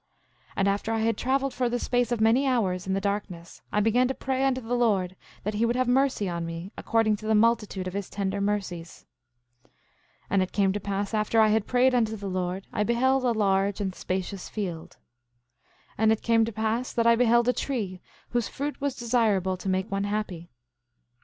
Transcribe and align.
8:8 0.53 0.53
And 0.55 0.67
after 0.67 0.91
I 0.93 0.97
had 1.01 1.15
traveled 1.15 1.53
for 1.53 1.69
the 1.69 1.77
space 1.77 2.11
of 2.11 2.19
many 2.19 2.47
hours 2.47 2.87
in 2.87 2.99
darkness, 2.99 3.61
I 3.71 3.81
began 3.81 4.07
to 4.07 4.15
pray 4.15 4.43
unto 4.43 4.59
the 4.59 4.73
Lord 4.73 5.15
that 5.43 5.53
he 5.53 5.63
would 5.63 5.75
have 5.75 5.87
mercy 5.87 6.27
on 6.27 6.43
me, 6.43 6.71
according 6.75 7.17
to 7.17 7.27
the 7.27 7.35
multitude 7.35 7.87
of 7.87 7.93
his 7.93 8.09
tender 8.09 8.41
mercies. 8.41 9.05
8:9 9.65 9.69
And 10.31 10.41
it 10.41 10.51
came 10.53 10.73
to 10.73 10.79
pass 10.79 11.13
after 11.13 11.39
I 11.39 11.49
had 11.49 11.67
prayed 11.67 11.93
unto 11.93 12.15
the 12.15 12.25
Lord 12.29 12.65
I 12.73 12.81
beheld 12.83 13.23
a 13.25 13.31
large 13.31 13.79
and 13.79 13.93
spacious 13.93 14.49
field. 14.49 14.97
8:10 15.99 15.99
And 15.99 16.11
it 16.11 16.23
came 16.23 16.45
to 16.45 16.51
pass 16.51 16.91
that 16.93 17.05
I 17.05 17.15
beheld 17.15 17.47
a 17.47 17.53
tree, 17.53 18.01
whose 18.29 18.47
fruit 18.47 18.81
was 18.81 18.95
desirable 18.95 19.55
to 19.55 19.69
make 19.69 19.91
one 19.91 20.05
happy. 20.05 20.49